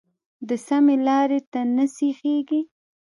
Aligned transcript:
د 0.47 0.51
سمې 0.67 0.95
لارې 1.07 1.39
ته 1.51 1.61
نه 1.75 1.85
سیخېږي. 1.95 2.61